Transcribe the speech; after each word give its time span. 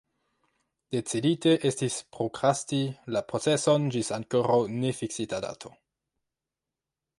Decidite 0.95 1.51
estis 1.69 1.97
prokrasti 2.17 2.79
la 3.17 3.23
proceson 3.33 3.87
ĝis 3.97 4.11
ankoraŭ 4.19 4.59
nefiksita 4.79 5.45
dato. 5.49 5.75